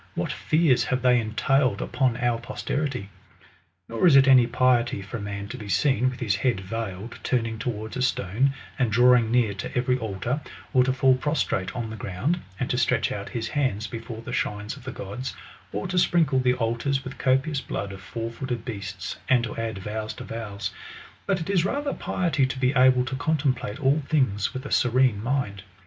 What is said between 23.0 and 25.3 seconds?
to contemplate all things with a serene